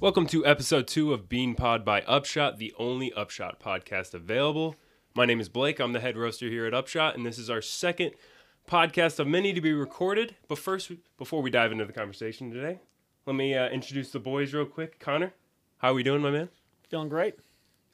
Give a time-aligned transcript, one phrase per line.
[0.00, 4.74] Welcome to episode two of Bean Pod by Upshot, the only Upshot podcast available.
[5.14, 5.78] My name is Blake.
[5.78, 8.12] I'm the head roaster here at Upshot, and this is our second
[8.68, 10.34] podcast of many to be recorded.
[10.48, 12.80] But first, before we dive into the conversation today,
[13.26, 14.98] let me uh, introduce the boys real quick.
[14.98, 15.34] Connor,
[15.78, 16.48] how are we doing, my man?
[16.88, 17.34] Feeling great.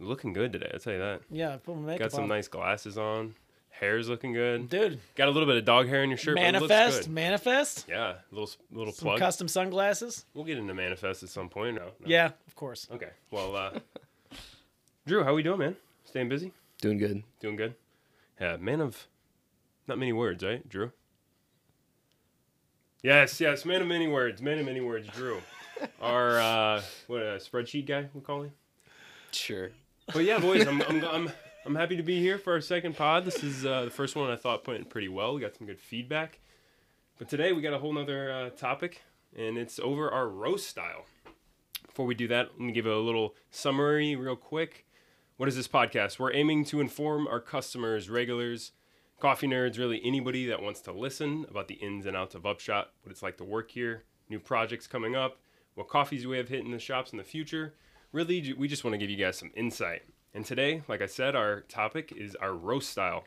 [0.00, 1.20] Looking good today, I'll tell you that.
[1.30, 2.28] Yeah, put my makeup Got some on.
[2.28, 3.34] nice glasses on.
[3.70, 4.68] Hair's looking good.
[4.68, 6.36] Dude, Got a little bit of dog hair in your shirt.
[6.36, 7.10] but it looks manifest, good.
[7.12, 7.86] manifest.
[7.88, 9.18] Yeah, little little Some plug.
[9.18, 10.24] custom sunglasses.
[10.34, 11.76] We'll get into manifest at some point.
[11.76, 12.06] No, no.
[12.06, 12.86] Yeah, of course.
[12.92, 13.10] Okay.
[13.30, 13.78] Well, uh,
[15.06, 15.76] Drew, how are we doing, man?
[16.04, 16.52] Staying busy?
[16.80, 17.22] Doing good.
[17.40, 17.74] Doing good?
[18.40, 19.08] Yeah, man of
[19.88, 20.92] not many words, right, Drew?
[23.02, 25.40] Yes, yes, man of many words, man of many words, Drew.
[26.00, 28.52] Our uh, what a spreadsheet guy we call him.
[29.32, 29.70] Sure.
[30.12, 31.32] But yeah, boys, I'm I'm I'm,
[31.66, 33.24] I'm happy to be here for our second pod.
[33.24, 35.34] This is uh, the first one I thought went pretty well.
[35.34, 36.40] We got some good feedback.
[37.18, 39.02] But today we got a whole nother uh, topic,
[39.36, 41.06] and it's over our roast style.
[41.86, 44.84] Before we do that, let me give a little summary real quick.
[45.36, 46.18] What is this podcast?
[46.18, 48.72] We're aiming to inform our customers, regulars,
[49.20, 52.90] coffee nerds, really anybody that wants to listen about the ins and outs of Upshot,
[53.02, 55.38] what it's like to work here, new projects coming up,
[55.74, 57.74] what coffees we have hitting the shops in the future.
[58.12, 60.02] Really, we just want to give you guys some insight.
[60.32, 63.24] And today, like I said, our topic is our roast style.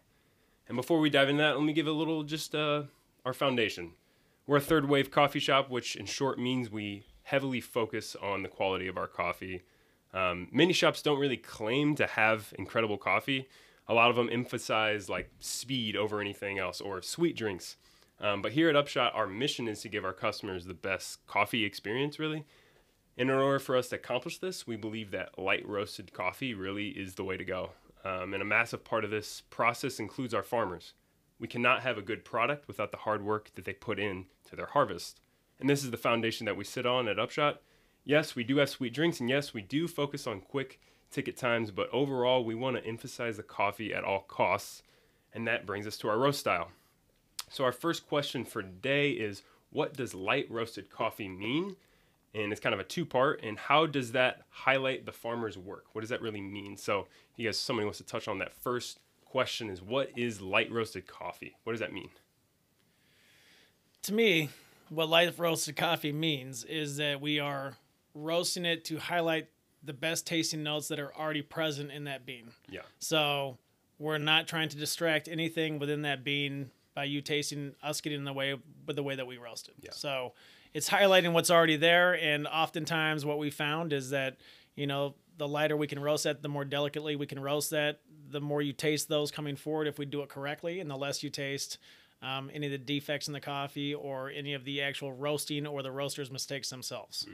[0.67, 2.83] And before we dive into that, let me give a little just uh,
[3.25, 3.93] our foundation.
[4.45, 8.49] We're a third wave coffee shop, which in short means we heavily focus on the
[8.49, 9.63] quality of our coffee.
[10.13, 13.47] Um, many shops don't really claim to have incredible coffee.
[13.89, 17.75] A lot of them emphasize like speed over anything else or sweet drinks.
[18.19, 21.63] Um, but here at Upshot, our mission is to give our customers the best coffee
[21.63, 22.45] experience, really.
[23.17, 26.89] And in order for us to accomplish this, we believe that light roasted coffee really
[26.89, 27.71] is the way to go.
[28.03, 30.93] Um, and a massive part of this process includes our farmers.
[31.39, 34.55] We cannot have a good product without the hard work that they put in to
[34.55, 35.19] their harvest.
[35.59, 37.61] And this is the foundation that we sit on at Upshot.
[38.03, 40.79] Yes, we do have sweet drinks, and yes, we do focus on quick
[41.11, 44.83] ticket times, but overall, we want to emphasize the coffee at all costs.
[45.33, 46.69] And that brings us to our roast style.
[47.49, 51.75] So, our first question for today is what does light roasted coffee mean?
[52.33, 53.41] And it's kind of a two part.
[53.43, 55.85] And how does that highlight the farmer's work?
[55.93, 56.77] What does that really mean?
[56.77, 60.71] So, you guys, somebody wants to touch on that first question is what is light
[60.71, 61.55] roasted coffee?
[61.63, 62.09] What does that mean?
[64.03, 64.49] To me,
[64.89, 67.75] what light roasted coffee means is that we are
[68.13, 69.47] roasting it to highlight
[69.83, 72.49] the best tasting notes that are already present in that bean.
[72.69, 72.81] Yeah.
[72.99, 73.57] So
[73.99, 78.25] we're not trying to distract anything within that bean by you tasting us getting in
[78.25, 78.55] the way
[78.87, 79.75] with the way that we roast it.
[79.83, 79.91] Yeah.
[79.93, 80.33] So
[80.73, 84.37] it's highlighting what's already there, and oftentimes what we found is that
[84.75, 87.99] you know the lighter we can roast that, the more delicately we can roast that.
[88.31, 91.21] The more you taste those coming forward, if we do it correctly, and the less
[91.21, 91.77] you taste
[92.23, 95.83] um, any of the defects in the coffee or any of the actual roasting or
[95.83, 97.27] the roaster's mistakes themselves.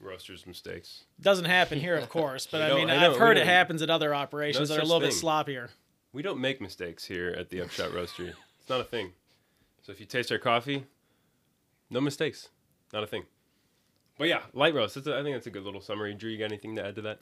[0.00, 1.04] Roasters' mistakes.
[1.20, 4.14] Doesn't happen here, of course, but I mean, I I've heard it happens at other
[4.14, 5.68] operations No that are a little bit sloppier.
[6.14, 8.32] We don't make mistakes here at the Upshot Roastery.
[8.68, 9.12] It's not a thing.
[9.80, 10.84] So if you taste our coffee,
[11.88, 12.50] no mistakes.
[12.92, 13.22] Not a thing.
[14.18, 14.94] But yeah, light roast.
[14.94, 16.12] That's a, I think that's a good little summary.
[16.12, 17.20] Drew, you got anything to add to that?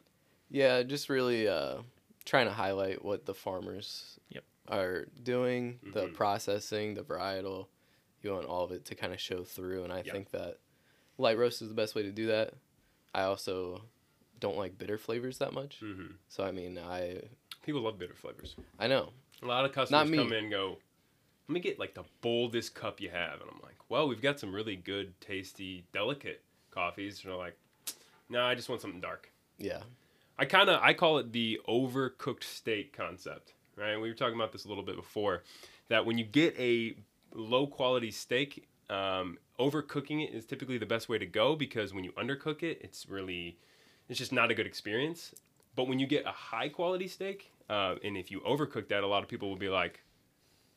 [0.51, 1.83] Yeah, just really uh,
[2.25, 4.43] trying to highlight what the farmers Yep.
[4.67, 6.15] are doing, the Mhm.
[6.15, 7.69] processing, the varietal.
[8.25, 10.11] You want all of it to kind of show through, and I Yeah.
[10.11, 10.59] think that
[11.17, 12.55] light roast is the best way to do that.
[13.15, 13.85] I also
[14.41, 16.15] don't like bitter flavors that much, Mm-hmm.
[16.27, 17.21] so I mean, I
[17.63, 18.57] People love bitter flavors.
[18.81, 19.13] I know.
[19.43, 20.79] A lot of customers come in and go,
[21.49, 23.41] let me get like the boldest cup you have.
[23.41, 27.23] And I'm like, well, we've got some really good, tasty, delicate coffees.
[27.23, 27.57] And they're like,
[28.29, 29.31] no, I just want something dark.
[29.59, 29.83] Yeah,
[30.39, 33.97] I kind of I call it the overcooked steak concept, right?
[33.97, 35.45] We were talking about this a little bit before,
[35.89, 36.97] that when you get a
[37.33, 42.05] low quality steak, um, overcooking it is typically the best way to go because when
[42.05, 43.57] you undercook it, it's really
[44.09, 45.35] it's just not a good experience.
[45.75, 49.07] But when you get a high quality steak, uh, and if you overcook that, a
[49.07, 50.01] lot of people will be like,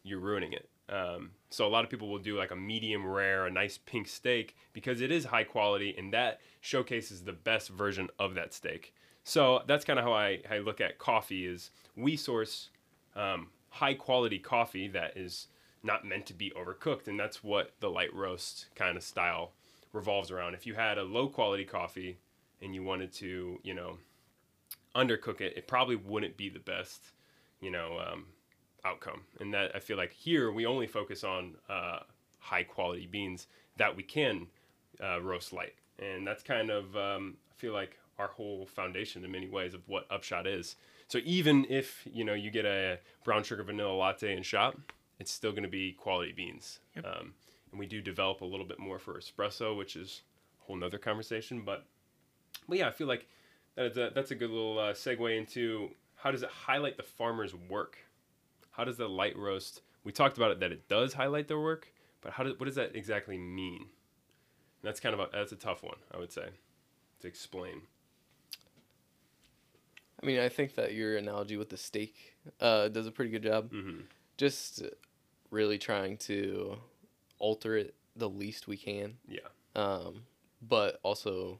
[0.09, 0.69] you're ruining it.
[0.89, 4.07] Um, so a lot of people will do like a medium rare, a nice pink
[4.07, 8.93] steak because it is high quality and that showcases the best version of that steak.
[9.23, 12.69] So that's kind of how I, I look at coffee is we source
[13.15, 15.47] um, high quality coffee that is
[15.83, 17.07] not meant to be overcooked.
[17.07, 19.51] And that's what the light roast kind of style
[19.93, 20.55] revolves around.
[20.55, 22.17] If you had a low quality coffee
[22.61, 23.97] and you wanted to, you know,
[24.95, 27.11] undercook it, it probably wouldn't be the best,
[27.61, 28.25] you know, um,
[28.85, 29.21] outcome.
[29.39, 31.99] And that I feel like here we only focus on uh,
[32.39, 33.47] high quality beans
[33.77, 34.47] that we can
[35.03, 39.31] uh, roast light, and that's kind of um, I feel like our whole foundation in
[39.31, 40.75] many ways of what Upshot is.
[41.07, 44.77] So even if you know you get a brown sugar vanilla latte in shop,
[45.19, 46.79] it's still going to be quality beans.
[46.95, 47.05] Yep.
[47.05, 47.33] Um,
[47.71, 50.21] and we do develop a little bit more for espresso, which is
[50.61, 51.63] a whole nother conversation.
[51.65, 51.85] But
[52.67, 53.27] but yeah, I feel like
[53.75, 57.03] that is a, that's a good little uh, segue into how does it highlight the
[57.03, 57.97] farmer's work?
[58.79, 59.81] How does the light roast?
[60.05, 61.91] We talked about it that it does highlight their work,
[62.21, 63.81] but how does what does that exactly mean?
[63.81, 63.87] And
[64.83, 66.47] that's kind of a that's a tough one, I would say,
[67.19, 67.81] to explain.
[70.23, 73.43] I mean, I think that your analogy with the steak uh, does a pretty good
[73.43, 73.69] job.
[73.69, 73.99] Mm-hmm.
[74.37, 74.81] Just
[75.51, 76.77] really trying to
[77.37, 79.41] alter it the least we can, Yeah.
[79.75, 80.21] um,
[80.61, 81.59] but also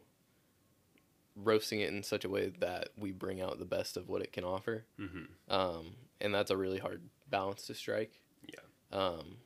[1.36, 4.32] roasting it in such a way that we bring out the best of what it
[4.32, 4.86] can offer.
[4.98, 5.54] Mm-hmm.
[5.54, 8.12] Um, and that's a really hard balance to strike.
[8.48, 8.98] Yeah.
[8.98, 9.38] Um,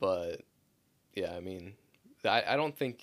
[0.00, 0.42] but
[1.14, 1.74] yeah, I mean,
[2.24, 3.02] I, I don't think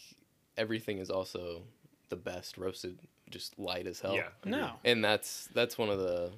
[0.57, 1.63] everything is also
[2.09, 2.99] the best roasted,
[3.29, 4.15] just light as hell.
[4.15, 4.29] Yeah.
[4.45, 4.71] No.
[4.83, 6.31] and that's that's one of the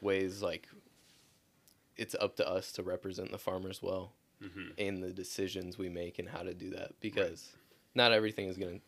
[0.00, 0.68] ways like
[1.96, 4.68] it's up to us to represent the farmers well Mm-hmm.
[4.76, 7.56] in the decisions we make and how to do that because
[7.96, 8.80] not everything is going to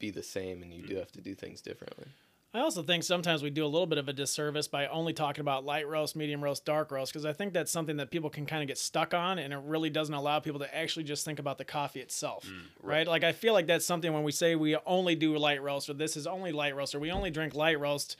[0.00, 2.06] be the same and you do have to do things differently
[2.56, 5.42] I also think sometimes we do a little bit of a disservice by only talking
[5.42, 8.46] about light roast, medium roast, dark roast, because I think that's something that people can
[8.46, 11.38] kind of get stuck on, and it really doesn't allow people to actually just think
[11.38, 12.50] about the coffee itself,
[12.82, 13.06] right.
[13.06, 15.92] Like I feel like that's something when we say we only do light roast, or
[15.92, 18.16] this is only light roast, or we only drink light roast.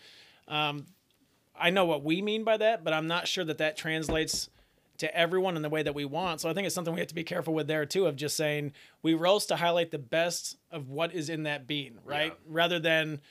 [0.49, 0.85] Um,
[1.59, 4.51] I know what we mean by that, but I'm not sure that that translates
[4.99, 6.43] to everyone in the way that we want.
[6.43, 8.37] So I think it's something we have to be careful with there too, of just
[8.37, 8.73] saying
[9.03, 12.35] we roast to highlight the best of what is in that bean, right?
[12.35, 12.55] Yeah.
[12.55, 13.23] Rather than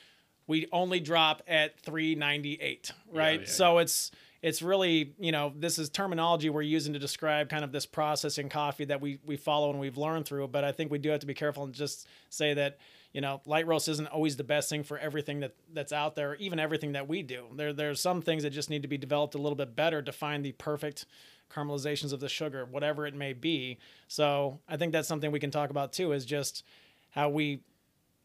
[0.48, 3.42] we only drop at 398 right?
[3.42, 4.12] yeah, so it's
[4.42, 8.38] it's really you know this is terminology we're using to describe kind of this process
[8.38, 11.10] in coffee that we we follow and we've learned through but i think we do
[11.10, 12.78] have to be careful and just say that
[13.16, 16.36] you know light roast isn't always the best thing for everything that that's out there
[16.36, 17.46] even everything that we do.
[17.56, 20.12] There there's some things that just need to be developed a little bit better to
[20.12, 21.06] find the perfect
[21.50, 23.80] caramelizations of the sugar whatever it may be.
[24.10, 26.64] So i think that's something we can talk about too is just
[27.12, 27.62] how we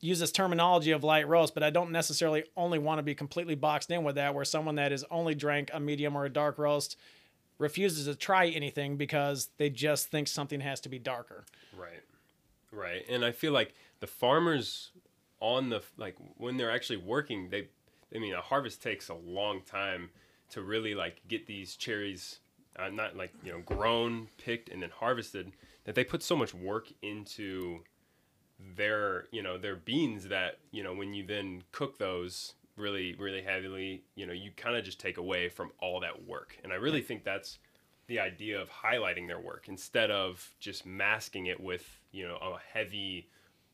[0.01, 3.55] use this terminology of light roast, but I don't necessarily only want to be completely
[3.55, 6.59] boxed in with that, where someone that has only drank a medium or a dark
[6.59, 6.97] roast
[7.59, 11.45] refuses to try anything because they just think something has to be darker.
[11.77, 12.03] Right.
[12.73, 13.05] Right.
[13.09, 14.91] And I feel like the farmers
[15.41, 17.69] on the like when they're actually working, they
[18.15, 20.11] I mean a harvest takes a long time
[20.51, 22.41] to really like get these cherries
[22.79, 25.53] uh, not like, you know, grown, picked and then harvested
[25.85, 27.81] that they put so much work into
[28.77, 33.43] their, you know, their beans that, you know, when you then cook those really really
[33.43, 36.57] heavily, you know, you kind of just take away from all that work.
[36.63, 37.59] And I really think that's
[38.11, 42.57] the idea of highlighting their work instead of just masking it with you know a
[42.77, 43.29] heavy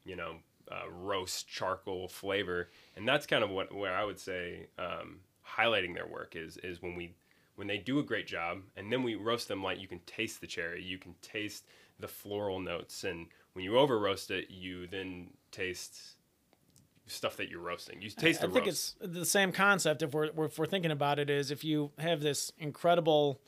[0.05, 0.35] you know
[0.71, 5.21] uh, roast charcoal flavor and that's kind of what where i would say um,
[5.59, 7.15] highlighting their work is is when we
[7.55, 10.43] when they do a great job and then we roast them light you can taste
[10.43, 11.65] the cherry you can taste
[11.99, 15.99] the floral notes and when you over roast it you then taste
[17.07, 18.03] stuff that you're roasting.
[18.03, 18.97] You taste I the I think roast.
[19.01, 22.21] it's the same concept if we're, if we're thinking about it is if you have
[22.21, 23.41] this incredible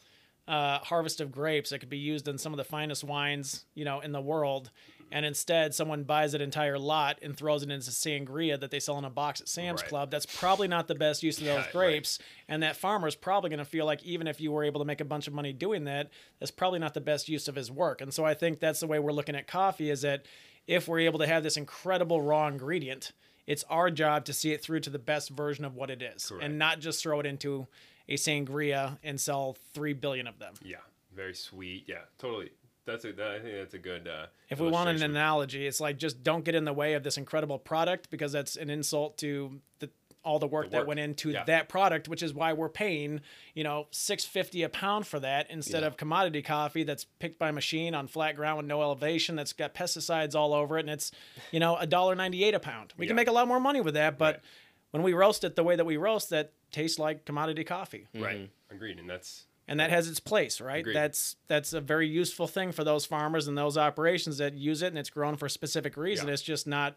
[0.46, 3.84] uh, harvest of grapes that could be used in some of the finest wines, you
[3.84, 4.70] know, in the world,
[5.12, 8.98] and instead someone buys an entire lot and throws it into sangria that they sell
[8.98, 9.88] in a box at Sam's Right.
[9.88, 10.10] Club.
[10.10, 11.72] That's probably not the best use of Yeah, those right.
[11.72, 12.18] grapes,
[12.48, 15.00] and that farmer's probably going to feel like even if you were able to make
[15.00, 18.00] a bunch of money doing that, that's probably not the best use of his work.
[18.00, 20.26] And so I think that's the way we're looking at coffee is that
[20.66, 23.12] if we're able to have this incredible raw ingredient,
[23.46, 26.26] it's our job to see it through to the best version of what it is,
[26.26, 26.44] Correct.
[26.44, 27.66] and not just throw it into
[28.10, 30.54] a sangria and sell three billion of them.
[30.62, 30.76] yeah
[31.14, 32.50] very sweet yeah totally
[32.88, 35.80] that's a that, i think that's a good uh If we want an analogy, it's
[35.80, 39.18] like just don't get in the way of this incredible product because that's an insult
[39.18, 39.90] to the
[40.24, 40.88] all the work, The that work.
[40.88, 41.44] went into Yeah.
[41.44, 43.20] that product, which is why we're paying,
[43.54, 45.86] you know, six fifty a pound for that instead Yeah.
[45.86, 49.74] of commodity coffee that's picked by machine on flat ground with no elevation, that's got
[49.74, 51.12] pesticides all over it, and it's,
[51.52, 52.92] you know, a dollar ninety eight a pound.
[52.98, 54.44] We can make a lot more money with that, but Right.
[54.90, 58.50] when we roast it the way that we roast, that tastes like commodity coffee right
[58.70, 60.80] agreed and that's and that has its place, right?
[60.80, 60.96] Agreed.
[60.96, 64.88] That's that's a very useful thing for those farmers and those operations that use it,
[64.88, 66.26] and it's grown for a specific reason.
[66.26, 66.32] Yeah.
[66.32, 66.96] It's just not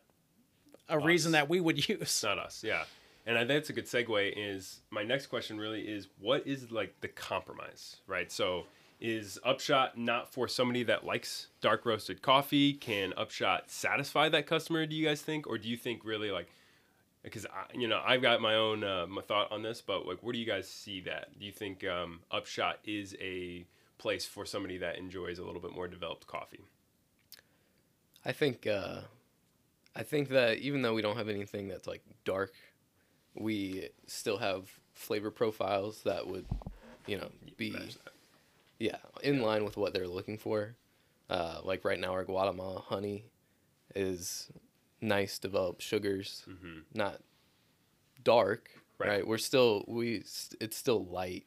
[0.90, 2.24] a reason that we would use.
[2.24, 2.84] Not us, yeah.
[3.28, 4.34] And I think that's a good segue.
[4.36, 8.32] Is my next question really is what is like the compromise, right?
[8.32, 8.66] So
[9.00, 12.74] is Upshot not for somebody that likes dark roasted coffee?
[12.74, 14.86] Can Upshot satisfy that customer?
[14.86, 16.48] Do you guys think, or do you think really like?
[17.24, 20.20] Because I, you know, I've got my own uh, my thought on this, but like,
[20.22, 21.38] where do you guys see that?
[21.40, 23.66] Do you think um, Upshot is a
[23.98, 26.62] place for somebody that enjoys a little bit more developed coffee?
[28.26, 29.02] I think uh,
[29.96, 32.54] I think that even though we don't have anything that's like dark,
[33.36, 36.46] we still have flavor profiles that would,
[37.08, 37.76] you know, be
[38.80, 40.76] yeah in line with what they're looking for.
[41.30, 43.26] Uh, like right now, our Guatemala honey
[43.96, 44.52] is
[45.02, 46.84] nice developed sugars, Mhm.
[46.94, 47.22] not
[48.24, 48.70] dark.
[48.98, 49.10] Right.
[49.10, 49.28] Right.
[49.28, 51.46] We're still we it's still light,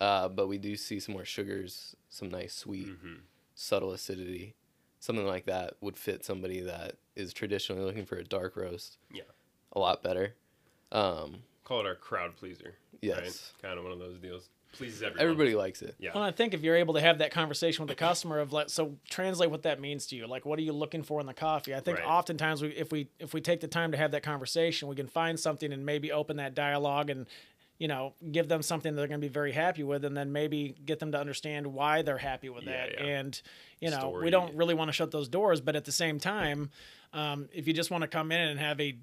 [0.00, 3.20] uh, but we do see some more sugars, some nice sweet, Mhm.
[3.54, 4.54] subtle acidity.
[5.00, 8.98] Something like that would fit somebody that is traditionally looking for a dark roast.
[9.12, 9.22] Yeah.
[9.72, 10.34] A lot better.
[10.90, 12.78] Um, Call it our crowd pleaser.
[13.00, 13.52] yes.
[13.54, 13.62] Right?
[13.62, 14.48] Kind of one of those deals.
[14.72, 15.22] Pleases everyone.
[15.22, 15.94] Everybody likes it.
[15.98, 16.10] Yeah.
[16.14, 18.68] Well, I think if you're able to have that conversation with the customer of like,
[18.68, 20.26] so translate what that means to you.
[20.26, 21.74] Like, what are you looking for in the coffee?
[21.74, 22.06] I think Right.
[22.06, 25.06] oftentimes we, if we if we take the time to have that conversation, we can
[25.08, 27.26] find something and maybe open that dialogue and
[27.78, 30.32] you know give them something that they're going to be very happy with, and then
[30.32, 32.92] maybe get them to understand why they're happy with Yeah, that.
[33.00, 33.04] yeah.
[33.06, 33.40] And
[33.80, 34.24] you know, Story.
[34.24, 36.70] we don't really want to shut those doors, but at the same time,
[37.14, 38.96] um, if you just want to come in and have a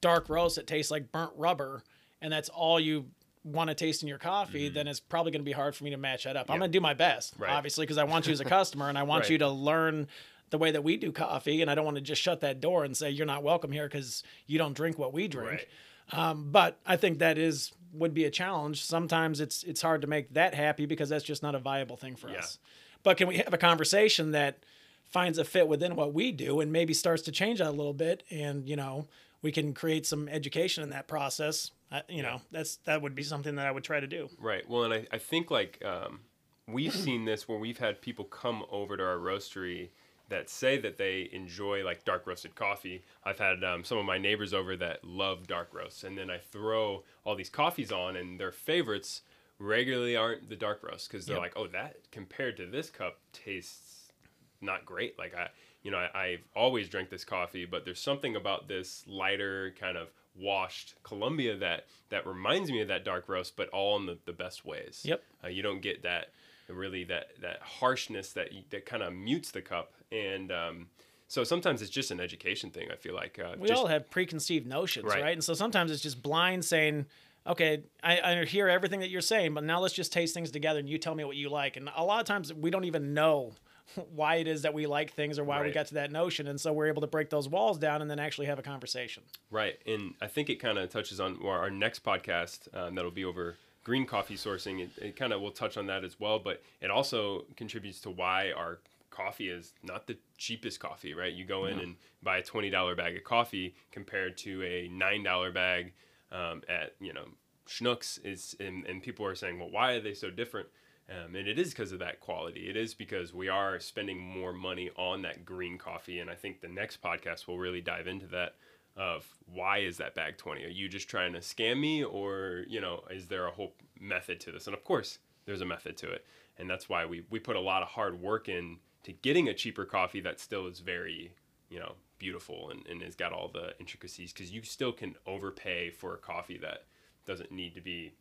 [0.00, 1.82] dark roast that tastes like burnt rubber,
[2.22, 3.06] and that's all you
[3.44, 5.90] want to taste in your coffee, then it's probably going to be hard for me
[5.90, 6.46] to match that up.
[6.50, 6.60] I'm Mm-hmm.
[6.60, 7.50] Going to do my best, Right.
[7.50, 9.30] obviously, because I want you as a customer and I want Right.
[9.30, 10.08] you to learn
[10.50, 12.84] the way that we do coffee, and I don't want to just shut that door
[12.84, 15.50] and say you're not welcome here because you don't drink what we drink.
[15.50, 15.68] Right.
[16.12, 18.84] Um, but I think that is would be a challenge.
[18.84, 22.16] Sometimes it's it's hard to make that happy because that's just not a viable thing
[22.16, 22.38] for Yeah.
[22.38, 22.58] us.
[23.04, 24.64] But can we have a conversation that
[25.06, 27.94] finds a fit within what we do and maybe starts to change that a little
[27.94, 29.08] bit and you know
[29.42, 33.22] we can create some education in that process I, you know that's that would be
[33.22, 34.68] something that i would try to do Right.
[34.68, 36.20] Well, and I, I think like um,
[36.66, 39.88] we've seen this where we've had people come over to our roastery
[40.28, 43.02] that say that they enjoy like dark roasted coffee.
[43.24, 46.38] I've had um, some of my neighbors over that love dark roasts, and then I
[46.38, 49.22] throw all these coffees on, and their favorites
[49.58, 51.42] regularly aren't the dark roast because they're Yep.
[51.42, 54.12] like, oh, that compared to this cup tastes
[54.60, 55.18] not great.
[55.18, 55.48] Like I,
[55.82, 59.96] you know, I, I've always drank this coffee, but there's something about this lighter kind
[59.96, 64.18] of washed Colombia that that reminds me of that dark roast, but all in the,
[64.26, 65.02] the best ways.
[65.04, 65.22] Yep.
[65.44, 66.28] Uh, you don't get that
[66.68, 70.86] really that that harshness that that kind of mutes the cup, and um,
[71.28, 72.88] so sometimes it's just an education thing.
[72.92, 75.22] I feel like uh, we just, all have preconceived notions Right.
[75.22, 75.32] right.
[75.32, 77.06] and so sometimes it's just blind saying
[77.46, 80.78] okay I, I hear everything that you're saying but now let's just taste things together
[80.78, 83.14] and you tell me what you like and a lot of times we don't even
[83.14, 83.54] know
[84.14, 86.60] why it is that we like things or why we got to that notion and
[86.60, 89.78] so we're able to break those walls down and then actually have a conversation Right,
[89.86, 93.56] and I think it kind of touches on our, next podcast um, that'll be over
[93.84, 94.80] green coffee sourcing.
[94.80, 98.10] It, it kind of will touch on that as well, but it also contributes to
[98.10, 98.78] why our
[99.10, 101.14] coffee is not the cheapest coffee.
[101.14, 104.88] Right, you go in and buy a twenty dollar bag of coffee compared to a
[104.88, 105.92] nine dollar bag
[106.32, 107.24] um, at you know
[107.68, 110.68] Schnucks is, and, and people are saying, well, why are they so different?
[111.10, 112.68] Um, and it is because of that quality.
[112.68, 116.20] It is because we are spending more money on that green coffee.
[116.20, 118.54] And I think the next podcast will really dive into that
[118.96, 120.64] of why is that bag 20?
[120.64, 124.38] Are you just trying to scam me or, you know, is there a whole method
[124.40, 124.66] to this?
[124.66, 126.24] And of course, there's a method to it.
[126.58, 129.54] And that's why we, we put a lot of hard work in to getting a
[129.54, 131.32] cheaper coffee that still is very,
[131.70, 135.90] you know, beautiful and, and has got all the intricacies because you still can overpay
[135.90, 136.84] for a coffee that
[137.26, 138.12] doesn't need to be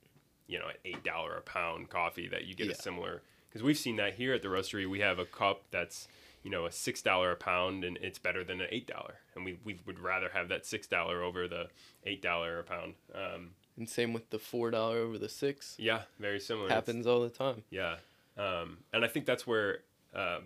[0.49, 2.73] you know, an eight dollar a pound coffee that you get Yeah.
[2.73, 4.89] a similar because we've seen that here at the roastery.
[4.89, 6.07] We have a cup that's
[6.43, 9.45] you know a six dollar a pound and it's better than an eight dollar, and
[9.45, 11.69] we we would rather have that six dollar over the
[12.05, 12.95] eight dollar a pound.
[13.13, 15.75] Um, And same with the four dollar over the six.
[15.79, 16.65] yeah, very similar.
[16.65, 17.63] It's- Happens all the time.
[17.69, 17.97] yeah,
[18.37, 20.39] um, and I think that's where uh,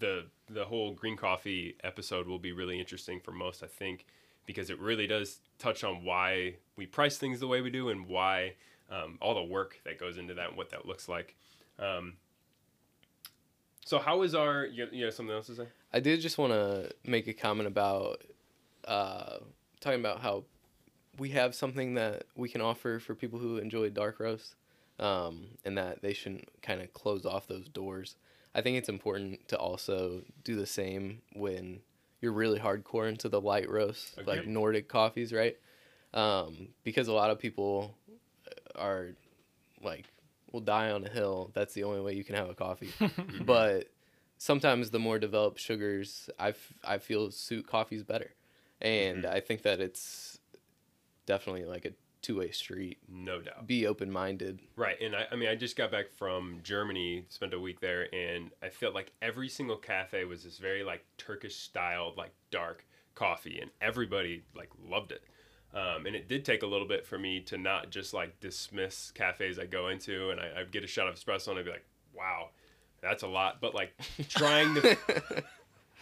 [0.00, 3.62] the the whole green coffee episode will be really interesting for most.
[3.62, 4.04] I think
[4.46, 8.06] because it really does touch on why we price things the way we do and
[8.06, 8.54] why
[8.90, 11.34] um, all the work that goes into that and what that looks like.
[11.78, 12.14] Um,
[13.84, 15.66] so how is our you, you have something else to say?
[15.92, 18.22] I did just want to make a comment about
[18.86, 19.38] uh,
[19.80, 20.44] talking about how
[21.18, 24.56] we have something that we can offer for people who enjoy dark roast,
[24.98, 28.16] um, and that they shouldn't kind of close off those doors.
[28.54, 31.80] I think it's important to also do the same when
[32.20, 35.56] you're really hardcore into the light roast, like Nordic coffees, right?
[36.14, 37.96] Um, because a lot of people
[38.74, 39.10] are
[39.82, 40.06] like
[40.52, 41.50] will die on a hill.
[41.54, 42.90] That's the only way you can have a coffee.
[43.44, 43.90] but
[44.38, 48.30] sometimes the more developed sugars, I, f- I feel suit coffees better,
[48.80, 49.30] and Mhm.
[49.32, 50.38] I think that it's
[51.26, 51.92] definitely like a
[52.22, 52.98] two way street.
[53.08, 53.66] No doubt.
[53.66, 54.60] Be open minded.
[54.76, 58.08] Right, and I, I mean, I just got back from Germany, spent a week there,
[58.14, 62.84] and I felt like every single cafe was this very like Turkish styled, like dark
[63.14, 65.22] coffee, and everybody like loved it.
[65.74, 69.10] Um, and it did take a little bit for me to not just like dismiss
[69.10, 71.72] cafes I go into, and I, I'd get a shot of espresso, and I'd be
[71.72, 72.50] like, "Wow,
[73.00, 73.92] that's a lot," but like
[74.28, 74.96] trying to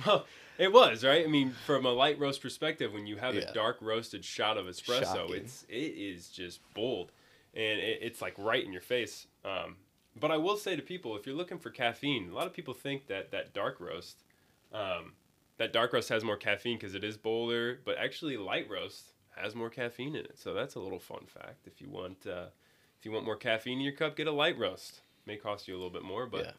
[0.07, 0.27] well,
[0.59, 1.25] It was right.
[1.25, 3.51] I mean, from a light roast perspective, when you have Yeah.
[3.51, 5.37] a dark roasted shot of espresso, Shocking.
[5.37, 7.11] it's it is just bold,
[7.55, 9.27] and it, it's like right in your face.
[9.45, 9.77] Um,
[10.21, 12.75] but I will say to people, if you're looking for caffeine, a lot of people
[12.75, 14.23] think that that dark roast,
[14.71, 15.15] um,
[15.57, 19.55] that dark roast has more caffeine because it is bolder, but actually light roast has
[19.55, 20.39] more caffeine in it.
[20.39, 21.67] So that's a little fun fact.
[21.67, 22.47] If you want, uh,
[22.99, 25.01] if you want more caffeine in your cup, get a light roast.
[25.27, 26.51] May cost you a little bit more, but yeah.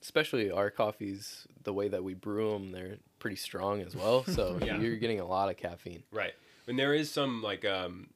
[0.00, 4.24] Especially our coffees, the way that we brew them, they're pretty strong as well.
[4.26, 4.78] So Yeah.
[4.80, 6.02] you're getting a lot of caffeine.
[6.10, 6.34] Right.
[6.66, 8.10] And there is some like um,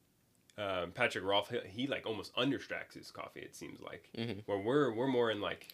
[0.57, 1.49] um Patrik Rolf.
[1.49, 3.41] He, he like almost understracts his coffee.
[3.41, 4.43] It seems like Mhm.
[4.45, 5.67] where we're we're more in like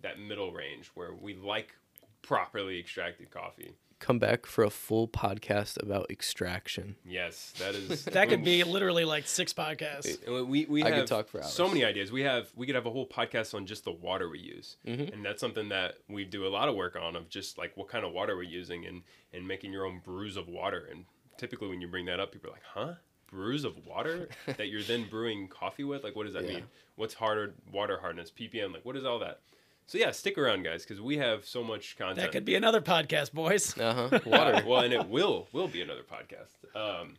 [0.00, 1.74] that middle range where we like
[2.22, 3.72] properly extracted coffee.
[4.02, 6.96] Come back for a full podcast about extraction.
[7.06, 10.18] Yes, that is That could be literally like six podcasts.
[10.26, 12.10] And we we I have could talk for so many ideas.
[12.10, 15.12] We have we could have a whole podcast on just the water we use, Mhm.
[15.12, 17.86] and that's something that we do a lot of work on of just like what
[17.86, 20.88] kind of water we're using and and making your own brews of water.
[20.90, 21.04] And
[21.36, 22.94] typically when you bring that up, people are like, "Huh?
[23.30, 24.28] Brews of water
[24.58, 26.02] that you're then brewing coffee with?
[26.02, 26.54] Like, what does that Yeah.
[26.54, 26.64] mean?
[26.96, 28.72] What's harder water hardness, ppm?
[28.74, 29.42] Like, what is all that?"
[29.86, 32.18] So yeah, stick around, guys, because we have so much content.
[32.18, 33.76] That could be another podcast, boys.
[33.78, 34.20] Uh huh.
[34.26, 34.52] water.
[34.52, 34.64] Water.
[34.66, 36.76] well, and it will will be another podcast.
[36.76, 37.14] Um,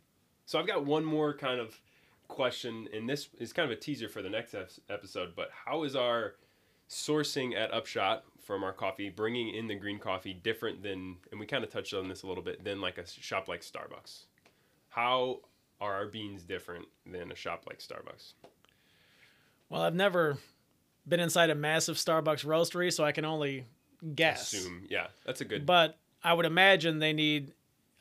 [0.46, 1.80] so I've got one more kind of
[2.28, 4.56] question, and this is kind of a teaser for the next
[4.90, 5.34] episode.
[5.36, 6.36] But how is our
[6.90, 11.18] sourcing at Upshot from our coffee, bringing in the green coffee, different than?
[11.32, 12.64] And we kind of touched on this a little bit.
[12.64, 14.26] Than like a shop like Starbucks.
[14.90, 15.40] How
[15.80, 18.34] are our beans different than a shop like Starbucks?
[19.70, 20.38] Well, I've never
[21.08, 23.66] been inside a massive Starbucks roastery, so I can only
[24.16, 24.54] guess.
[24.54, 25.66] Assume, yeah, that's a good.
[25.66, 27.54] But I would imagine they need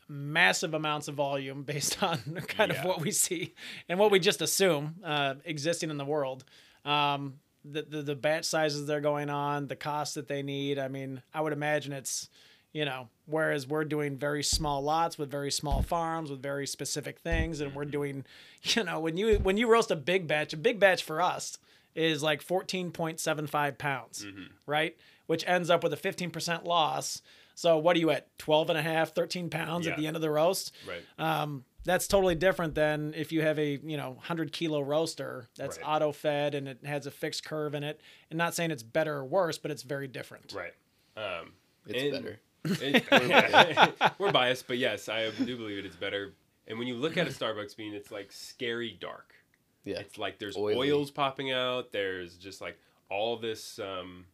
[0.09, 2.19] massive amounts of volume based on
[2.49, 2.81] kind Yeah.
[2.81, 3.55] of what we see
[3.89, 6.45] and what we just assume uh, existing in the world.
[6.85, 10.79] Um, the, the the batch sizes they're going on, the cost that they need.
[10.81, 12.29] I mean, I would imagine it's
[12.73, 17.19] you know, whereas we're doing very small lots with very small farms with very specific
[17.19, 18.25] things, and we're doing,
[18.63, 21.59] you know, when you when you roast a big batch, a big batch for us
[21.95, 24.27] is like 14.75 pounds,
[24.67, 24.97] right?
[25.27, 27.21] Which ends up with a 15% loss.
[27.55, 28.27] So what are you at?
[28.39, 29.93] 12 and a half, 13 pounds Yeah.
[29.93, 30.73] at the end of the roast?
[30.89, 31.03] right.
[31.19, 35.79] Um, that's totally different than if you have a you know 100 kilo roaster that's
[35.79, 35.87] Right.
[35.87, 38.01] auto fed and it has a fixed curve in it.
[38.31, 40.55] And not saying it's better or worse, but it's very different.
[40.55, 40.73] Right.
[41.17, 41.53] Um,
[41.87, 42.41] It's and- better.
[42.65, 45.87] It- we're biased, but yes, I do believe it.
[45.87, 46.35] it is better.
[46.69, 49.35] And when you look at a Starbucks bean, it's like scary dark.
[49.85, 49.99] Yeah.
[49.99, 50.77] It's like there's Oily.
[50.93, 51.91] oils popping out.
[51.93, 52.79] There's just like
[53.11, 53.79] all this.
[53.81, 54.27] Um,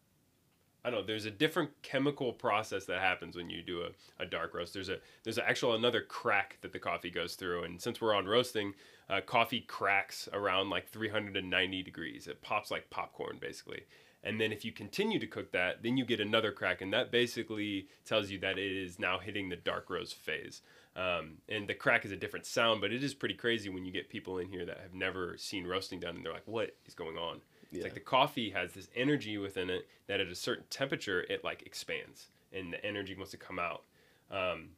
[0.84, 1.06] I don't know.
[1.06, 4.74] There's a different chemical process that happens when you do a, a dark roast.
[4.74, 7.64] There's a there's actual another crack that the coffee goes through.
[7.64, 8.74] And since we're on roasting,
[9.10, 12.26] uh, coffee cracks around like 390 degrees.
[12.26, 13.82] It pops like popcorn basically.
[14.24, 17.12] And then if you continue to cook that, then you get another crack, and that
[17.12, 20.60] basically tells you that it is now hitting the dark roast phase.
[20.96, 23.92] Um, and the crack is a different sound, but it is pretty crazy when you
[23.92, 26.94] get people in here that have never seen roasting done, and they're like, "What is
[26.94, 27.40] going on?"
[27.70, 31.44] It's like the coffee has this energy within it that at a certain temperature it
[31.44, 33.84] like expands, and the energy wants to come out.
[34.30, 34.70] Um,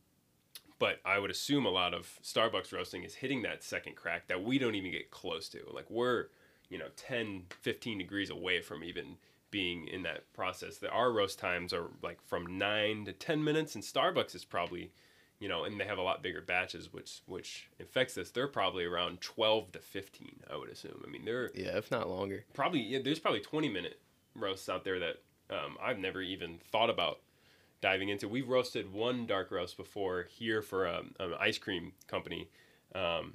[0.81, 4.43] but I would assume a lot of Starbucks roasting is hitting that second crack that
[4.43, 5.61] we don't even get close to.
[5.73, 6.27] Like we're,
[6.69, 9.19] you know, 10, 15 degrees away from even
[9.53, 10.79] being in that process.
[10.79, 14.91] That our roast times are like from 9 to 10 minutes and Starbucks is probably,
[15.39, 18.31] you know, and they have a lot bigger batches which which affects this.
[18.31, 21.03] They're probably around 12 to 15, I would assume.
[21.07, 22.45] I mean, they're Yeah, if not longer.
[22.55, 24.01] probably yeah, there's probably 20 minute
[24.35, 25.17] roasts out there that
[25.51, 27.21] um, I've never even thought about
[27.81, 28.29] diving into.
[28.29, 32.49] We've roasted one dark roast before here for um, an ice cream company,
[32.95, 33.35] um,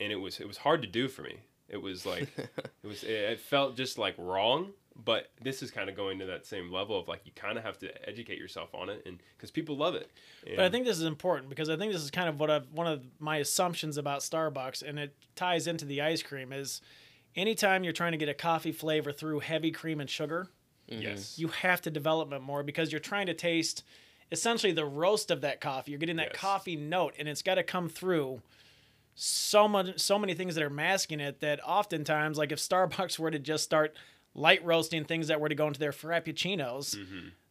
[0.00, 1.40] and it was it was hard to do for me.
[1.68, 4.72] It was like it was it, it felt just like wrong.
[5.04, 7.64] But this is kind of going to that same level of like you kind of
[7.64, 10.10] have to educate yourself on it, and because people love it.
[10.56, 12.72] But I think this is important because I think this is kind of what I've,
[12.72, 16.80] one of my assumptions about Starbucks, and it ties into the ice cream is
[17.34, 20.48] anytime you're trying to get a coffee flavor through heavy cream and sugar,
[20.88, 23.82] yes, you have to develop it more because you're trying to taste
[24.32, 25.92] essentially the roast of that coffee.
[25.92, 26.40] You're getting that Yes.
[26.40, 28.42] coffee note, and it's got to come through
[29.14, 33.30] so much, so many things that are masking it that oftentimes, like if Starbucks were
[33.30, 33.96] to just start
[34.34, 36.96] light roasting things that were to go into their frappuccinos,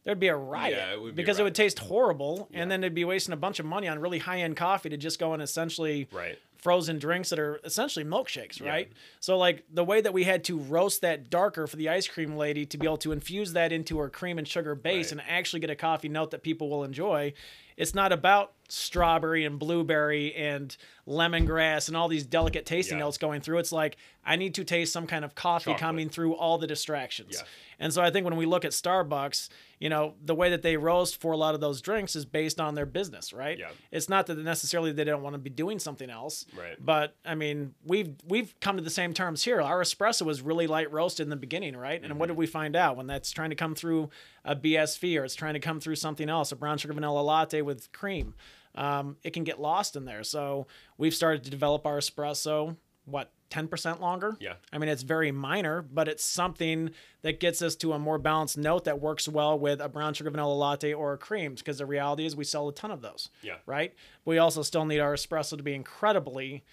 [0.04, 0.88] there'd be a riot Mm-hmm.
[0.88, 2.62] Yeah, it would be because it would taste horrible, Yeah.
[2.62, 4.96] and then they'd be wasting a bunch of money on really high end coffee to
[4.96, 6.38] just go and essentially right.
[6.58, 8.68] Frozen drinks that are essentially milkshakes, Yeah.
[8.70, 8.92] right?
[9.20, 12.36] So like the way that we had to roast that darker for the ice cream
[12.36, 15.20] lady to be able to infuse that into her cream and sugar base Right.
[15.20, 17.32] and actually get a coffee note that people will enjoy.
[17.76, 20.74] It's not about strawberry and blueberry and
[21.06, 23.04] lemongrass and all these delicate tasting Yeah.
[23.04, 23.58] notes going through.
[23.58, 25.80] It's like I need to taste some kind of coffee Chocolate.
[25.80, 27.34] coming through all the distractions.
[27.34, 27.46] Yeah.
[27.78, 30.76] And so I think when we look at Starbucks, you know, the way that they
[30.76, 33.58] roast for a lot of those drinks is based on their business, right?
[33.58, 33.68] Yeah.
[33.90, 36.46] It's not that necessarily they don't want to be doing something else.
[36.58, 36.76] Right.
[36.78, 39.60] But I mean, we've we've come to the same terms here.
[39.60, 42.00] Our espresso was really light roasted in the beginning, right?
[42.00, 42.18] And Mm-hmm.
[42.18, 44.08] what did we find out when that's trying to come through
[44.44, 47.60] a BSV or it's trying to come through something else, a brown sugar vanilla latte
[47.62, 48.34] with cream?
[48.74, 50.22] Um, it can get lost in there.
[50.22, 50.66] So
[50.98, 52.76] we've started to develop our espresso.
[53.04, 54.36] What 10% longer?
[54.40, 54.54] Yeah.
[54.72, 56.90] I mean, it's very minor, but it's something
[57.22, 60.30] that gets us to a more balanced note that works well with a brown sugar
[60.30, 61.54] vanilla latte or a cream.
[61.54, 63.30] Because the reality is, we sell a ton of those.
[63.42, 63.56] Yeah.
[63.66, 63.94] Right.
[64.24, 66.64] But we also still need our espresso to be incredibly,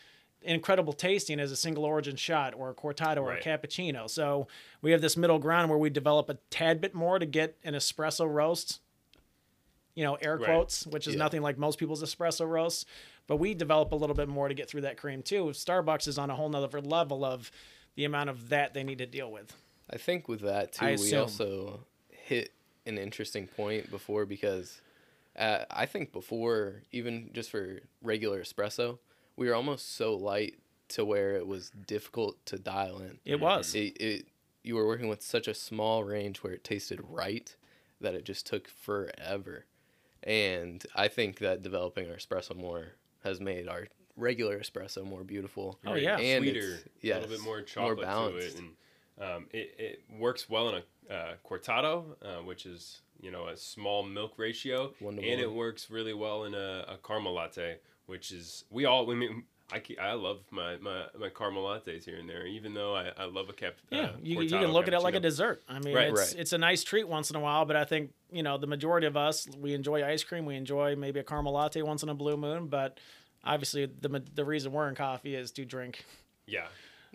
[0.41, 3.45] incredible tasting as a single origin shot or a cortado or Right.
[3.45, 4.09] a cappuccino.
[4.09, 4.47] So
[4.81, 7.73] we have this middle ground where we develop a tad bit more to get an
[7.75, 8.79] espresso roast.
[9.95, 10.45] You know, air Right.
[10.45, 11.19] quotes, which is Yeah.
[11.19, 12.83] nothing like most people's espresso roasts,
[13.27, 15.45] but we develop a little bit more to get through that cream too.
[15.45, 17.51] Starbucks is on a whole nother level of
[17.95, 19.55] the amount of that they need to deal with.
[19.89, 22.51] I think with that too, we also hit
[22.85, 24.81] an interesting point before because
[25.37, 28.99] uh, I think before even just for regular espresso,
[29.35, 30.55] we were almost so light
[30.89, 33.19] to where it was difficult to dial in.
[33.25, 33.73] It was.
[33.73, 34.27] It, it
[34.63, 37.55] you were working with such a small range where it tasted right
[37.99, 39.65] that it just took forever.
[40.21, 45.79] And I think that developing our espresso more has made our regular espresso more beautiful.
[45.85, 46.17] Oh, yeah.
[46.17, 48.69] and sweeter, it's- a little bit yes, more more chocolate to it, and
[49.21, 50.75] um, it, it works well in
[51.09, 55.41] a uh, cortado, uh, which is you know a small milk ratio, One to and
[55.41, 59.43] it works really well in a, a caramel latte, which is we all we mean.
[59.71, 63.11] I, ke- I love my, my, my caramel lattes here and there, even though I,
[63.17, 63.75] I love a cap.
[63.89, 65.63] Yeah, uh, you, you can look at it like a dessert.
[65.67, 66.09] I mean, Right.
[66.09, 66.39] it's Right.
[66.41, 69.07] it's a nice treat once in a while, but I think you know the majority
[69.07, 70.45] of us we enjoy ice cream.
[70.45, 72.99] We enjoy maybe a caramel latte once in a blue moon, but
[73.43, 76.05] obviously the the reason we're in coffee is to drink
[76.45, 76.67] Yeah,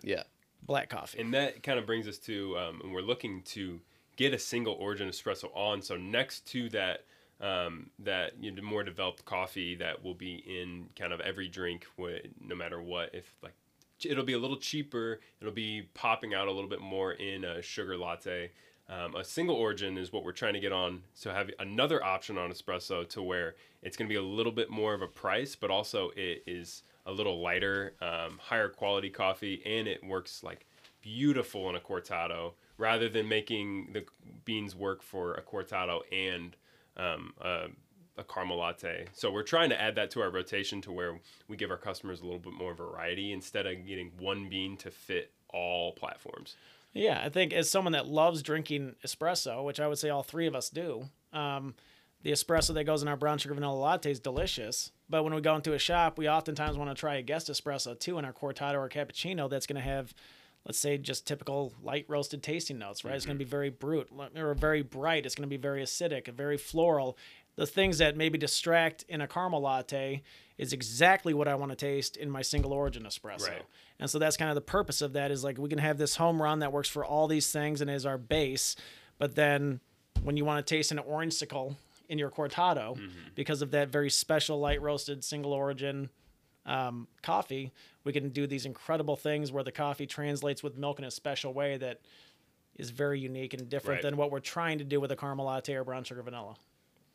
[0.03, 0.23] Yeah.
[0.63, 1.19] black coffee.
[1.19, 3.79] and that kind of brings us to, um, and we're looking to
[4.17, 5.81] get a single origin espresso on.
[5.81, 7.05] So next to that,
[7.41, 11.85] um, that you know, more developed coffee that will be in kind of every drink,
[11.97, 13.13] no matter what.
[13.13, 13.53] If like
[14.05, 17.61] it'll be a little cheaper, it'll be popping out a little bit more in a
[17.61, 18.51] sugar latte.
[18.89, 21.03] Um, a single origin is what we're trying to get on.
[21.13, 24.71] So have another option on espresso to where it's going to be a little bit
[24.71, 29.61] more of a price, but also it is a little lighter, um, higher quality coffee,
[29.65, 30.65] and it works like
[31.01, 34.05] beautiful in a cortado rather than making the
[34.43, 36.55] beans work for a cortado and
[36.99, 37.67] um, a,
[38.17, 39.05] a caramel latte.
[39.13, 42.21] So we're trying to add that to our rotation to where we give our customers
[42.21, 46.55] a little bit more variety instead of getting one bean to fit all platforms.
[46.93, 50.47] Yeah, I think as someone that loves drinking espresso, which I would say all three
[50.47, 51.75] of us do, um,
[52.23, 54.91] the espresso that goes in our brown sugar vanilla latte is delicious.
[55.09, 57.97] But when we go into a shop, we oftentimes want to try a guest espresso
[57.97, 60.13] too in our cortado or cappuccino that's going to have,
[60.69, 63.15] let's say, just typical light roasted tasting notes, right?
[63.15, 65.25] It's going to be very brute or very bright.
[65.25, 67.17] It's going to be very acidic, very floral.
[67.55, 70.21] The things that maybe distract in a caramel latte
[70.59, 73.49] is exactly what I want to taste in my single origin espresso.
[73.49, 73.63] Right.
[73.99, 76.17] And so that's kind of the purpose of that is like we can have this
[76.17, 78.75] home run that works for all these things and is our base.
[79.17, 79.79] But then
[80.21, 81.77] when you want to taste an orange sickle
[82.09, 82.95] in your cortado
[83.33, 86.11] because of that very special light roasted single origin
[86.67, 87.71] um, coffee,
[88.09, 91.53] we can do these incredible things where the coffee translates with milk in a special
[91.53, 92.01] way that
[92.75, 94.01] is very unique and different Right.
[94.01, 96.55] than what we're trying to do with a caramel latte or brown sugar vanilla.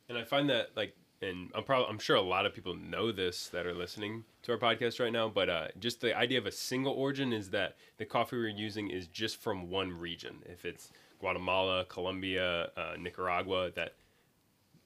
[0.08, 3.10] And I find that like, and I'm probably I'm sure a lot of people know
[3.10, 5.28] this that are listening to our podcast right now.
[5.28, 8.88] But uh, just the idea of a single origin is that the coffee we're using
[8.90, 10.44] is just from one region.
[10.46, 13.94] If it's Guatemala, Colombia, uh, Nicaragua, that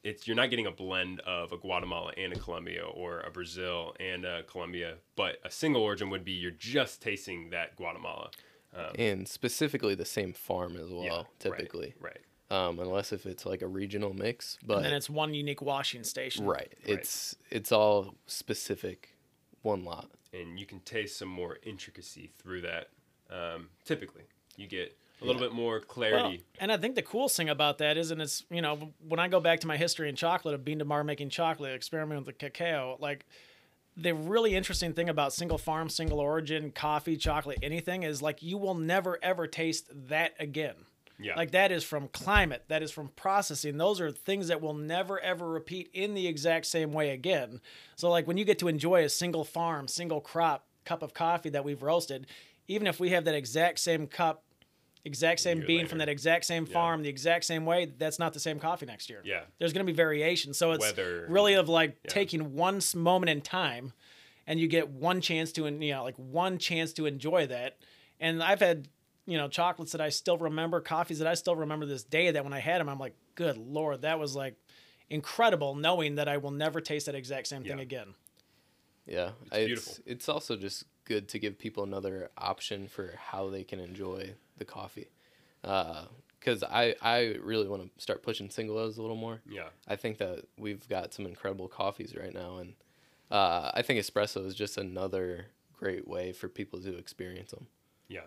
[0.08, 3.94] it's you're not getting a blend of a Guatemala and a Colombia or a Brazil
[4.00, 8.30] and a Colombia, but a single origin would be you're just tasting that Guatemala.
[8.74, 11.94] Um, and specifically the same farm as well, yeah, right, typically.
[12.00, 12.18] right.
[12.50, 16.02] Um, unless if it's like a regional mix, but and then it's one unique washing
[16.02, 16.46] station.
[16.46, 19.10] right, it's it's all specific,
[19.60, 20.08] one lot.
[20.32, 22.88] and you can taste some more intricacy through that.
[23.30, 24.22] Um, typically,
[24.56, 26.44] you get a little bit more Well, clarity.
[26.58, 29.28] and I think the coolest thing about that is, and it's you know when I
[29.28, 32.38] go back to my history in chocolate of Bean to Bar making chocolate, experimenting with
[32.38, 33.26] the cacao, like
[33.96, 38.56] the really interesting thing about single farm, single origin coffee, chocolate, anything is like you
[38.56, 40.74] will never ever taste that again.
[41.18, 43.76] yeah, Like that is from climate, that is from processing.
[43.76, 47.60] Those are things that will never ever repeat in the exact same way again.
[47.96, 51.50] So like when you get to enjoy a single farm, single crop cup of coffee
[51.50, 52.28] that we've roasted,
[52.68, 54.44] even if we have that exact same cup,
[55.08, 55.88] exact same bean later.
[55.88, 59.10] from that exact same farm, the exact same way, that's not the same coffee next
[59.10, 59.20] year.
[59.24, 59.42] Yeah.
[59.58, 60.54] There's going to be variation.
[60.54, 61.26] So it's Weather.
[61.28, 62.10] really of like Yeah.
[62.10, 63.92] taking one moment in time
[64.46, 67.78] and you get one chance to, you know, like one chance to enjoy that.
[68.20, 68.88] And I've had
[69.26, 72.30] you know, chocolates that I still remember, coffees that I still remember this day.
[72.30, 74.54] That when I had them, I'm like, good lord, that was like
[75.10, 77.82] incredible, knowing that I will never taste that exact same thing Yeah.
[77.82, 78.14] again.
[79.06, 79.94] Yeah, It's it's beautiful.
[80.06, 84.64] It's also just good to give people another option for how they can enjoy the
[84.64, 85.08] coffee.
[85.62, 89.40] Because I I really want to start pushing single O's a little more.
[89.48, 89.68] Yeah.
[89.86, 92.74] I think that we've got some incredible coffees right now, and
[93.30, 95.46] uh, I think espresso is just another
[95.78, 97.66] great way for people to experience them.
[98.08, 98.26] Yeah.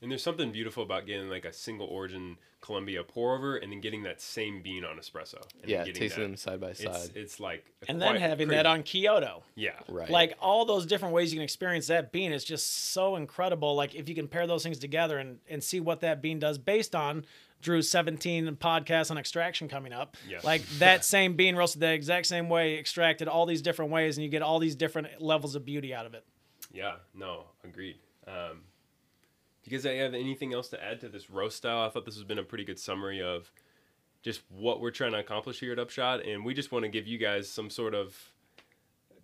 [0.00, 3.80] And there's something beautiful about getting like a single origin Colombia pour over and then
[3.80, 5.42] getting that same bean on espresso.
[5.60, 6.28] And yeah, then getting tasting that.
[6.28, 7.10] them side by side.
[7.14, 8.56] it's like And then having crazy.
[8.56, 9.42] that on Kyoto.
[9.54, 9.70] Yeah.
[9.88, 10.08] right.
[10.08, 13.74] Like all those different ways you can experience that bean is just so incredible.
[13.74, 16.58] Like if you can pair those things together and, and see what that bean does
[16.58, 17.24] based on
[17.60, 20.16] Drew's 17 podcast on extraction coming up.
[20.28, 20.44] Yes.
[20.44, 24.24] Like that same bean roasted the exact same way, extracted all these different ways, and
[24.24, 26.24] you get all these different levels of beauty out of it.
[26.72, 27.96] Yeah, no, agreed.
[28.26, 28.77] Um, do
[29.70, 31.86] you guys have anything else to add to this roast style?
[31.86, 33.50] I thought this has been a pretty good summary of
[34.22, 37.06] just what we're trying to accomplish here at Upshot, and we just want to give
[37.06, 38.16] you guys some sort of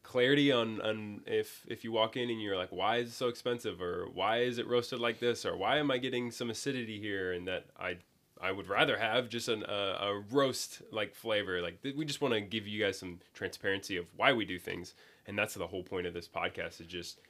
[0.02, 3.28] clarity on, on if if you walk in and you're like, why is it so
[3.28, 7.00] expensive, or why is it roasted like this, or why am I getting some acidity
[7.00, 7.96] here, and that I
[8.40, 11.60] I would rather have just an, a, a roast like flavor.
[11.60, 14.58] Like th- we just want to give you guys some transparency of why we do
[14.58, 14.94] things,
[15.26, 17.20] and that's the whole point of this podcast is just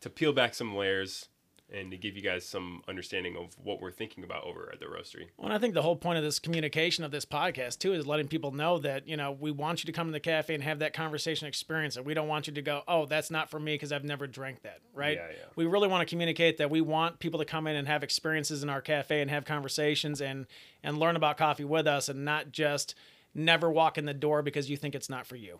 [0.00, 1.28] to peel back some layers
[1.74, 4.86] and to give you guys some understanding of what we're thinking about over at the
[4.86, 5.26] roastery.
[5.36, 8.06] Well, and I think the whole point of this communication of this podcast too is
[8.06, 10.62] letting people know that you know we want you to come to the cafe and
[10.62, 13.58] have that conversation experience, and we don't want you to go, "Oh, that's not for
[13.58, 15.16] me because I've never drank that." Right?
[15.16, 15.44] Yeah, yeah.
[15.56, 18.62] We really want to communicate that we want people to come in and have experiences
[18.62, 20.46] in our cafe and have conversations and
[20.82, 22.94] and learn about coffee with us, and not just
[23.34, 25.58] never walk in the door because you think it's not for you.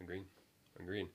[0.00, 0.24] Agreed.
[0.78, 1.08] Agreed.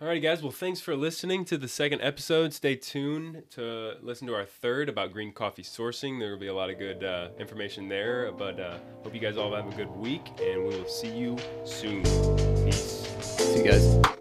[0.00, 0.44] Alrighty, guys.
[0.44, 2.52] Well, thanks for listening to the second episode.
[2.52, 6.20] Stay tuned to listen to our third about green coffee sourcing.
[6.20, 8.30] There will be a lot of good uh, information there.
[8.30, 11.36] But uh, hope you guys all have a good week, and we will see you
[11.64, 12.04] soon.
[12.64, 13.08] Peace.
[13.20, 14.17] See you guys.